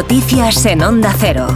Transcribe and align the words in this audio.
Noticias 0.00 0.64
en 0.64 0.80
Onda 0.80 1.12
Cero. 1.14 1.46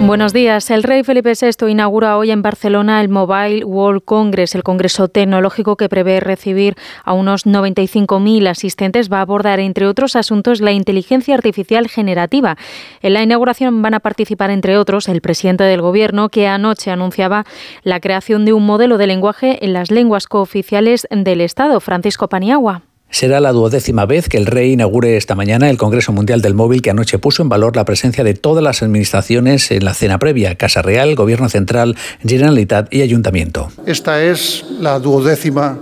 Buenos 0.00 0.32
días. 0.32 0.70
El 0.70 0.82
rey 0.82 1.04
Felipe 1.04 1.34
VI 1.38 1.70
inaugura 1.70 2.16
hoy 2.16 2.30
en 2.30 2.40
Barcelona 2.40 3.02
el 3.02 3.10
Mobile 3.10 3.66
World 3.66 4.02
Congress, 4.02 4.54
el 4.54 4.62
congreso 4.62 5.08
tecnológico 5.08 5.76
que 5.76 5.90
prevé 5.90 6.20
recibir 6.20 6.74
a 7.04 7.12
unos 7.12 7.44
95.000 7.44 8.48
asistentes. 8.48 9.12
Va 9.12 9.18
a 9.18 9.20
abordar, 9.20 9.60
entre 9.60 9.86
otros 9.86 10.16
asuntos, 10.16 10.62
la 10.62 10.72
inteligencia 10.72 11.34
artificial 11.34 11.86
generativa. 11.86 12.56
En 13.02 13.12
la 13.12 13.22
inauguración 13.22 13.82
van 13.82 13.92
a 13.92 14.00
participar, 14.00 14.48
entre 14.48 14.78
otros, 14.78 15.10
el 15.10 15.20
presidente 15.20 15.64
del 15.64 15.82
Gobierno, 15.82 16.30
que 16.30 16.48
anoche 16.48 16.90
anunciaba 16.90 17.44
la 17.82 18.00
creación 18.00 18.46
de 18.46 18.54
un 18.54 18.64
modelo 18.64 18.96
de 18.96 19.06
lenguaje 19.06 19.62
en 19.66 19.74
las 19.74 19.90
lenguas 19.90 20.28
cooficiales 20.28 21.06
del 21.10 21.42
Estado, 21.42 21.78
Francisco 21.78 22.30
Paniagua. 22.30 22.84
Será 23.10 23.40
la 23.40 23.52
duodécima 23.52 24.04
vez 24.04 24.28
que 24.28 24.36
el 24.36 24.46
rey 24.46 24.72
inaugure 24.72 25.16
esta 25.16 25.34
mañana 25.34 25.70
el 25.70 25.78
Congreso 25.78 26.12
Mundial 26.12 26.42
del 26.42 26.54
Móvil 26.54 26.82
que 26.82 26.90
anoche 26.90 27.18
puso 27.18 27.42
en 27.42 27.48
valor 27.48 27.76
la 27.76 27.84
presencia 27.84 28.24
de 28.24 28.34
todas 28.34 28.62
las 28.62 28.82
administraciones 28.82 29.70
en 29.70 29.84
la 29.84 29.94
cena 29.94 30.18
previa, 30.18 30.56
Casa 30.56 30.82
Real, 30.82 31.14
Gobierno 31.14 31.48
Central, 31.48 31.96
Generalitat 32.26 32.92
y 32.92 33.02
Ayuntamiento. 33.02 33.68
Esta 33.86 34.22
es 34.22 34.64
la 34.80 34.98
duodécima 34.98 35.78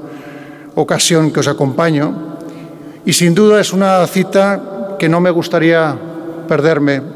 ocasión 0.74 1.32
que 1.32 1.40
os 1.40 1.48
acompaño 1.48 2.36
y 3.04 3.12
sin 3.12 3.34
duda 3.34 3.60
es 3.60 3.72
una 3.72 4.06
cita 4.06 4.96
que 4.98 5.08
no 5.08 5.20
me 5.20 5.30
gustaría 5.30 5.98
perderme 6.46 7.13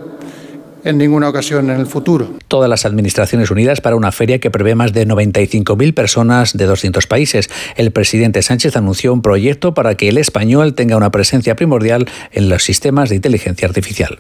en 0.89 0.97
ninguna 0.97 1.29
ocasión 1.29 1.69
en 1.71 1.79
el 1.79 1.87
futuro. 1.87 2.31
Todas 2.49 2.71
las 2.71 2.87
Administraciones 2.87 3.51
Unidas 3.51 3.83
para 3.83 3.95
una 3.95 4.11
feria 4.11 4.39
que 4.39 4.51
prevé 4.51 4.75
más 4.75 4.95
de 4.95 5.07
95.000 5.07 5.93
personas 5.93 6.57
de 6.57 6.65
200 6.65 7.07
países. 7.07 7.51
El 7.77 7.91
presidente 7.91 8.41
Sánchez 8.41 8.75
anunció 8.75 9.13
un 9.13 9.21
proyecto 9.21 9.75
para 9.75 9.97
que 9.97 10.09
el 10.09 10.17
español 10.17 10.75
tenga 10.75 10.97
una 10.97 11.11
presencia 11.11 11.57
primordial 11.57 12.09
en 12.33 12.49
los 12.49 12.65
sistemas 12.65 13.11
de 13.11 13.17
inteligencia 13.17 13.69
artificial. 13.69 14.19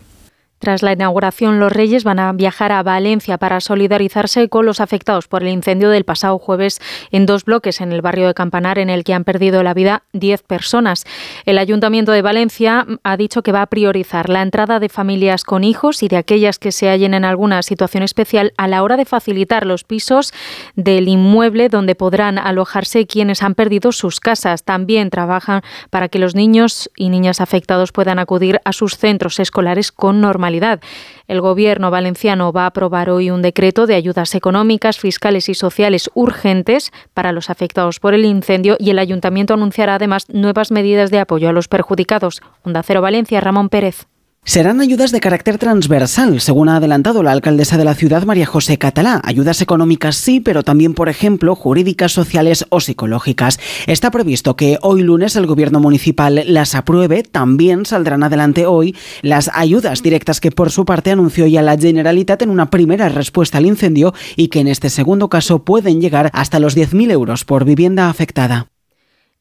Tras 0.59 0.83
la 0.83 0.93
inauguración, 0.93 1.61
los 1.61 1.73
Reyes 1.73 2.03
van 2.03 2.19
a 2.19 2.33
viajar 2.33 2.73
a 2.73 2.83
Valencia 2.83 3.39
para 3.39 3.61
solidarizarse 3.61 4.49
con 4.49 4.67
los 4.67 4.81
afectados 4.81 5.29
por 5.29 5.43
el 5.43 5.51
incendio 5.51 5.89
del 5.91 6.05
pasado 6.05 6.39
jueves 6.39 6.81
en 7.13 7.27
dos 7.27 7.45
bloques 7.45 7.81
en 7.81 7.93
el 7.93 8.03
barrio 8.03 8.27
de 8.27 8.35
Campanar, 8.35 8.79
en 8.79 8.91
el 8.91 9.05
que 9.05 9.15
han 9.15 9.23
perdido 9.23 9.63
la 9.63 9.73
vida 9.73 10.03
10 10.15 10.43
personas. 10.43 11.05
El 11.47 11.59
Ayuntamiento 11.59 12.11
de 12.11 12.23
Valencia 12.23 12.87
ha 13.05 13.17
dicho 13.17 13.43
que 13.43 13.53
va 13.53 13.63
a 13.63 13.67
priorizar 13.67 14.29
la 14.29 14.43
entrada 14.43 14.81
de 14.81 14.89
familias 14.89 15.45
con 15.45 15.63
hijos 15.63 16.03
y 16.03 16.09
de 16.09 16.17
aquellas 16.17 16.59
que 16.59 16.73
se 16.73 16.89
hallen 16.89 17.15
en 17.15 17.25
alguna 17.25 17.63
situación 17.63 18.03
especial 18.03 18.53
a 18.57 18.67
la 18.67 18.83
hora 18.83 18.97
de 18.97 19.05
facilitar 19.05 19.65
los 19.65 19.85
pisos 19.85 20.33
del 20.75 21.07
inmueble 21.07 21.69
donde 21.69 21.95
podrán 21.95 22.37
alojarse 22.37 23.07
quienes 23.07 23.45
han 23.45 23.55
perdido 23.55 23.93
sus 23.93 24.19
casas. 24.19 24.65
También 24.65 25.11
trabajan 25.11 25.63
para 25.91 26.09
que 26.09 26.19
los 26.19 26.35
niños 26.35 26.91
y 26.97 27.11
niñas 27.11 27.41
afectados 27.41 27.93
puedan 27.93 28.19
acudir 28.19 28.61
a 28.65 28.73
sus 28.73 28.97
centros 28.97 29.39
escolares 29.39 29.93
con 29.93 30.21
normalidad 30.21 30.48
el 30.51 31.41
Gobierno 31.41 31.91
valenciano 31.91 32.53
va 32.53 32.65
a 32.65 32.67
aprobar 32.67 33.11
hoy 33.11 33.31
un 33.31 33.43
decreto 33.43 33.87
de 33.87 33.95
ayudas 33.95 34.35
económicas, 34.35 34.99
fiscales 34.99 35.49
y 35.49 35.55
sociales 35.55 36.11
urgentes 36.15 36.91
para 37.15 37.33
los 37.33 37.51
afectados 37.51 38.01
por 38.01 38.15
el 38.15 38.25
incendio 38.25 38.77
y 38.79 38.91
el 38.91 38.99
Ayuntamiento 38.99 39.55
anunciará 39.55 39.97
además 39.97 40.27
nuevas 40.29 40.71
medidas 40.71 41.11
de 41.11 41.21
apoyo 41.21 41.49
a 41.49 41.53
los 41.53 41.69
perjudicados. 41.69 42.41
Onda 42.63 42.83
Cero 42.83 43.03
Valencia, 43.03 43.41
Ramón 43.41 43.69
Pérez. 43.69 44.07
Serán 44.49 44.81
ayudas 44.81 45.13
de 45.13 45.21
carácter 45.21 45.59
transversal, 45.59 46.41
según 46.41 46.71
ha 46.71 46.77
adelantado 46.77 47.23
la 47.23 47.33
alcaldesa 47.33 47.77
de 47.77 47.85
la 47.85 47.95
ciudad, 47.95 48.25
María 48.25 48.47
José 48.47 48.79
Catalá. 48.79 49.21
Ayudas 49.23 49.61
económicas 49.61 50.17
sí, 50.17 50.41
pero 50.41 50.63
también, 50.63 50.95
por 50.95 51.11
ejemplo, 51.11 51.55
jurídicas, 51.55 52.13
sociales 52.13 52.65
o 52.71 52.81
psicológicas. 52.81 53.61
Está 53.87 54.11
previsto 54.11 54.57
que 54.57 54.79
hoy 54.81 55.03
lunes 55.03 55.37
el 55.37 55.45
gobierno 55.45 55.81
municipal 55.81 56.43
las 56.47 56.75
apruebe. 56.75 57.25
También 57.25 57.85
saldrán 57.85 58.23
adelante 58.23 58.65
hoy 58.65 58.97
las 59.21 59.51
ayudas 59.53 60.03
directas 60.03 60.41
que, 60.41 60.51
por 60.51 60.71
su 60.71 60.87
parte, 60.87 61.11
anunció 61.11 61.47
ya 61.47 61.61
la 61.61 61.77
Generalitat 61.77 62.41
en 62.41 62.49
una 62.49 62.71
primera 62.71 63.11
respuesta 63.11 63.59
al 63.59 63.67
incendio 63.67 64.15
y 64.35 64.49
que 64.49 64.61
en 64.61 64.69
este 64.69 64.89
segundo 64.89 65.29
caso 65.29 65.63
pueden 65.63 66.01
llegar 66.01 66.31
hasta 66.33 66.59
los 66.59 66.75
10.000 66.75 67.11
euros 67.11 67.45
por 67.45 67.67
vivienda 67.67 68.09
afectada. 68.09 68.69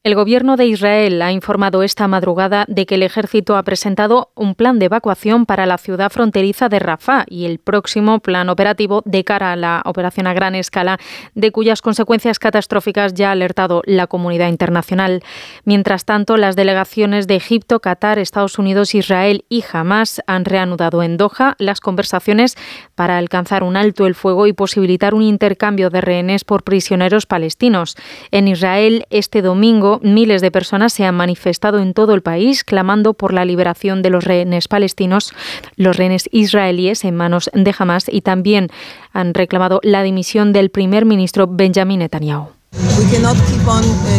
El 0.04 0.14
gobierno 0.14 0.56
de 0.56 0.64
Israel 0.64 1.20
ha 1.22 1.32
informado 1.32 1.82
esta 1.82 2.06
madrugada 2.06 2.64
de 2.68 2.86
que 2.86 2.94
el 2.94 3.02
ejército 3.02 3.56
ha 3.56 3.64
presentado 3.64 4.30
un 4.36 4.54
plan 4.54 4.78
de 4.78 4.86
evacuación 4.86 5.44
para 5.44 5.66
la 5.66 5.76
ciudad 5.76 6.10
fronteriza 6.10 6.68
de 6.68 6.78
Rafah 6.78 7.24
y 7.26 7.46
el 7.46 7.58
próximo 7.58 8.20
plan 8.20 8.48
operativo 8.48 9.02
de 9.04 9.24
cara 9.24 9.50
a 9.50 9.56
la 9.56 9.82
operación 9.84 10.28
a 10.28 10.34
gran 10.34 10.54
escala, 10.54 11.00
de 11.34 11.50
cuyas 11.50 11.82
consecuencias 11.82 12.38
catastróficas 12.38 13.14
ya 13.14 13.30
ha 13.30 13.32
alertado 13.32 13.82
la 13.86 14.06
comunidad 14.06 14.48
internacional. 14.50 15.20
Mientras 15.64 16.04
tanto, 16.04 16.36
las 16.36 16.54
delegaciones 16.54 17.26
de 17.26 17.34
Egipto, 17.34 17.80
Qatar, 17.80 18.20
Estados 18.20 18.56
Unidos, 18.60 18.94
Israel 18.94 19.46
y 19.48 19.64
Hamas 19.72 20.22
han 20.28 20.44
reanudado 20.44 21.02
en 21.02 21.16
Doha 21.16 21.56
las 21.58 21.80
conversaciones 21.80 22.56
para 22.94 23.18
alcanzar 23.18 23.64
un 23.64 23.76
alto 23.76 24.06
el 24.06 24.14
fuego 24.14 24.46
y 24.46 24.52
posibilitar 24.52 25.12
un 25.12 25.22
intercambio 25.22 25.90
de 25.90 26.00
rehenes 26.02 26.44
por 26.44 26.62
prisioneros 26.62 27.26
palestinos. 27.26 27.96
En 28.30 28.46
Israel, 28.46 29.04
este 29.10 29.42
domingo, 29.42 29.87
miles 30.02 30.40
de 30.40 30.50
personas 30.50 30.92
se 30.92 31.04
han 31.04 31.14
manifestado 31.14 31.80
en 31.80 31.94
todo 31.94 32.14
el 32.14 32.22
país 32.22 32.64
clamando 32.64 33.14
por 33.14 33.32
la 33.32 33.44
liberación 33.44 34.02
de 34.02 34.10
los 34.10 34.24
rehenes 34.24 34.68
palestinos, 34.68 35.32
los 35.76 35.96
rehenes 35.96 36.28
israelíes 36.32 37.04
en 37.04 37.16
manos 37.16 37.50
de 37.52 37.74
Hamas 37.78 38.06
y 38.10 38.20
también 38.20 38.68
han 39.12 39.34
reclamado 39.34 39.80
la 39.82 40.02
dimisión 40.02 40.52
del 40.52 40.70
primer 40.70 41.04
ministro 41.04 41.46
Benjamin 41.46 42.00
Netanyahu. 42.00 42.58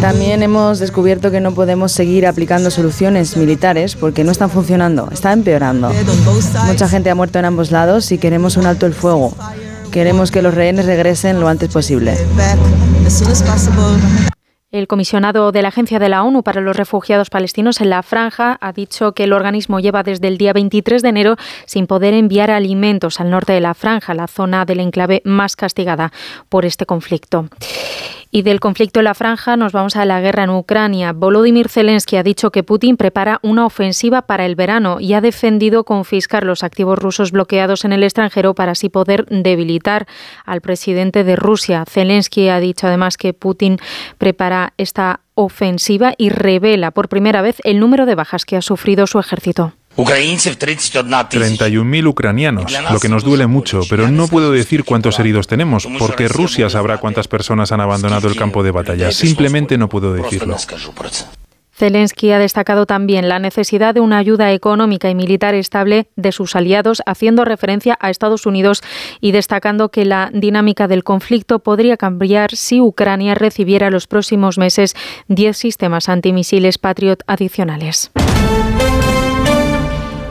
También 0.00 0.42
hemos 0.42 0.78
descubierto 0.78 1.30
que 1.30 1.40
no 1.40 1.52
podemos 1.52 1.92
seguir 1.92 2.26
aplicando 2.26 2.70
soluciones 2.70 3.36
militares 3.36 3.94
porque 3.94 4.24
no 4.24 4.32
están 4.32 4.50
funcionando, 4.50 5.08
está 5.12 5.32
empeorando. 5.32 5.92
Mucha 6.66 6.88
gente 6.88 7.10
ha 7.10 7.14
muerto 7.14 7.38
en 7.38 7.44
ambos 7.44 7.70
lados 7.70 8.10
y 8.12 8.18
queremos 8.18 8.56
un 8.56 8.66
alto 8.66 8.86
el 8.86 8.94
fuego. 8.94 9.34
Queremos 9.90 10.30
que 10.30 10.42
los 10.42 10.54
rehenes 10.54 10.86
regresen 10.86 11.40
lo 11.40 11.48
antes 11.48 11.68
posible. 11.70 12.16
El 14.72 14.86
comisionado 14.86 15.50
de 15.50 15.62
la 15.62 15.68
Agencia 15.68 15.98
de 15.98 16.08
la 16.08 16.22
ONU 16.22 16.44
para 16.44 16.60
los 16.60 16.76
Refugiados 16.76 17.28
Palestinos 17.28 17.80
en 17.80 17.90
la 17.90 18.04
Franja 18.04 18.56
ha 18.60 18.72
dicho 18.72 19.14
que 19.14 19.24
el 19.24 19.32
organismo 19.32 19.80
lleva 19.80 20.04
desde 20.04 20.28
el 20.28 20.38
día 20.38 20.52
23 20.52 21.02
de 21.02 21.08
enero 21.08 21.36
sin 21.66 21.88
poder 21.88 22.14
enviar 22.14 22.52
alimentos 22.52 23.18
al 23.18 23.30
norte 23.30 23.52
de 23.52 23.60
la 23.60 23.74
Franja, 23.74 24.14
la 24.14 24.28
zona 24.28 24.64
del 24.64 24.78
enclave 24.78 25.22
más 25.24 25.56
castigada 25.56 26.12
por 26.48 26.64
este 26.64 26.86
conflicto. 26.86 27.48
Y 28.32 28.42
del 28.42 28.60
conflicto 28.60 29.00
en 29.00 29.04
la 29.04 29.14
franja 29.14 29.56
nos 29.56 29.72
vamos 29.72 29.96
a 29.96 30.04
la 30.04 30.20
guerra 30.20 30.44
en 30.44 30.50
Ucrania. 30.50 31.12
Volodymyr 31.12 31.68
Zelensky 31.68 32.16
ha 32.16 32.22
dicho 32.22 32.52
que 32.52 32.62
Putin 32.62 32.96
prepara 32.96 33.40
una 33.42 33.66
ofensiva 33.66 34.22
para 34.22 34.46
el 34.46 34.54
verano 34.54 35.00
y 35.00 35.14
ha 35.14 35.20
defendido 35.20 35.82
confiscar 35.82 36.44
los 36.44 36.62
activos 36.62 36.96
rusos 36.96 37.32
bloqueados 37.32 37.84
en 37.84 37.92
el 37.92 38.04
extranjero 38.04 38.54
para 38.54 38.72
así 38.72 38.88
poder 38.88 39.26
debilitar 39.26 40.06
al 40.44 40.60
presidente 40.60 41.24
de 41.24 41.34
Rusia. 41.34 41.84
Zelensky 41.88 42.48
ha 42.48 42.60
dicho 42.60 42.86
además 42.86 43.16
que 43.16 43.34
Putin 43.34 43.78
prepara 44.16 44.74
esta 44.76 45.20
ofensiva 45.34 46.14
y 46.16 46.28
revela 46.28 46.92
por 46.92 47.08
primera 47.08 47.42
vez 47.42 47.56
el 47.64 47.80
número 47.80 48.06
de 48.06 48.14
bajas 48.14 48.44
que 48.44 48.56
ha 48.56 48.62
sufrido 48.62 49.08
su 49.08 49.18
ejército. 49.18 49.72
31.000 49.96 52.06
ucranianos, 52.06 52.72
lo 52.90 53.00
que 53.00 53.08
nos 53.08 53.24
duele 53.24 53.46
mucho, 53.46 53.80
pero 53.88 54.10
no 54.10 54.28
puedo 54.28 54.52
decir 54.52 54.84
cuántos 54.84 55.18
heridos 55.18 55.46
tenemos, 55.46 55.88
porque 55.98 56.28
Rusia 56.28 56.68
sabrá 56.70 56.98
cuántas 56.98 57.28
personas 57.28 57.72
han 57.72 57.80
abandonado 57.80 58.28
el 58.28 58.36
campo 58.36 58.62
de 58.62 58.70
batalla. 58.70 59.12
Simplemente 59.12 59.78
no 59.78 59.88
puedo 59.88 60.12
decirlo. 60.12 60.56
Zelensky 61.80 62.30
ha 62.30 62.38
destacado 62.38 62.84
también 62.84 63.30
la 63.30 63.38
necesidad 63.38 63.94
de 63.94 64.00
una 64.00 64.18
ayuda 64.18 64.52
económica 64.52 65.08
y 65.08 65.14
militar 65.14 65.54
estable 65.54 66.08
de 66.14 66.30
sus 66.30 66.54
aliados, 66.54 67.00
haciendo 67.06 67.46
referencia 67.46 67.96
a 68.00 68.10
Estados 68.10 68.44
Unidos 68.44 68.82
y 69.22 69.32
destacando 69.32 69.88
que 69.88 70.04
la 70.04 70.30
dinámica 70.30 70.88
del 70.88 71.04
conflicto 71.04 71.60
podría 71.60 71.96
cambiar 71.96 72.54
si 72.54 72.82
Ucrania 72.82 73.34
recibiera 73.34 73.88
los 73.88 74.06
próximos 74.06 74.58
meses 74.58 74.94
10 75.28 75.56
sistemas 75.56 76.10
antimisiles 76.10 76.76
Patriot 76.76 77.22
adicionales. 77.26 78.10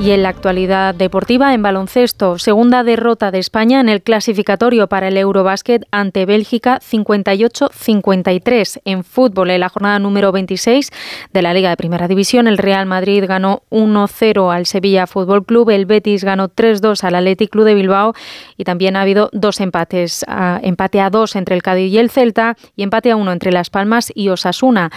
Y 0.02 0.12
en 0.12 0.24
la 0.24 0.30
actualidad 0.30 0.96
deportiva, 0.96 1.54
en 1.54 1.62
baloncesto, 1.62 2.40
segunda 2.40 2.86
derrota 2.86 3.32
de 3.32 3.40
España 3.40 3.82
en 3.82 3.90
el 3.90 4.02
clasificatorio 4.02 4.88
para 4.88 5.10
el 5.10 5.18
Eurobásquet 5.18 5.86
ante 5.92 6.26
Bélgica 6.26 6.80
58-53. 6.80 8.80
En 8.86 9.04
fútbol, 9.04 9.50
en 9.50 9.60
la 9.60 9.68
jornada 9.68 10.00
número 10.00 10.32
26 10.32 10.92
de 11.34 11.42
la 11.42 11.54
Liga 11.54 11.70
de 11.70 11.76
Primera 11.76 12.08
División, 12.08 12.48
el 12.48 12.58
Real 12.58 12.86
Madrid 12.86 13.26
ganó 13.28 13.64
1-0 13.72 14.56
al 14.56 14.66
Sevilla 14.66 15.06
Fútbol 15.06 15.46
Club, 15.46 15.70
el 15.70 15.86
Betis 15.86 16.24
ganó 16.24 16.48
3-2 16.48 17.04
al 17.04 17.16
Athletic 17.16 17.50
Club 17.50 17.66
de 17.66 17.76
Bilbao 17.76 18.14
y 18.56 18.64
también 18.64 18.96
ha 18.96 19.02
habido 19.02 19.30
dos 19.34 19.60
empates, 19.60 20.24
empate 20.62 21.02
a 21.02 21.10
dos 21.10 21.36
entre 21.36 21.56
el 21.56 21.62
Cádiz 21.62 21.92
y 21.92 21.98
el 21.98 22.10
Celta 22.10 22.56
y 22.78 22.84
empate 22.84 23.12
a 23.12 23.18
uno 23.18 23.34
entre 23.34 23.52
Las 23.52 23.70
Palmas 23.70 24.14
y 24.16 24.30
Osasuna. 24.30 24.92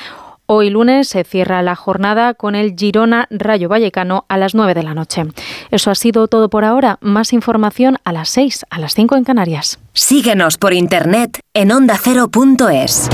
Hoy 0.54 0.68
lunes 0.68 1.08
se 1.08 1.24
cierra 1.24 1.62
la 1.62 1.74
jornada 1.74 2.34
con 2.34 2.54
el 2.54 2.74
Girona 2.76 3.26
Rayo 3.30 3.70
Vallecano 3.70 4.26
a 4.28 4.36
las 4.36 4.54
9 4.54 4.74
de 4.74 4.82
la 4.82 4.92
noche. 4.92 5.22
Eso 5.70 5.90
ha 5.90 5.94
sido 5.94 6.28
todo 6.28 6.50
por 6.50 6.66
ahora. 6.66 6.98
Más 7.00 7.32
información 7.32 7.96
a 8.04 8.12
las 8.12 8.28
6, 8.28 8.66
a 8.68 8.78
las 8.78 8.92
5 8.92 9.16
en 9.16 9.24
Canarias. 9.24 9.78
Síguenos 9.94 10.58
por 10.58 10.74
internet 10.74 11.40
en 11.54 11.72
ondacero.es. 11.72 13.08